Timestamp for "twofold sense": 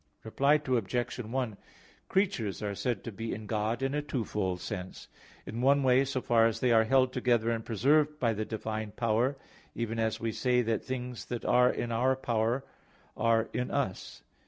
4.01-5.07